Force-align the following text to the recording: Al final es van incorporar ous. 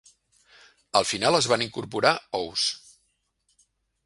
Al 1.01 1.05
final 1.09 1.37
es 1.41 1.49
van 1.53 1.67
incorporar 1.67 2.15
ous. 2.43 2.65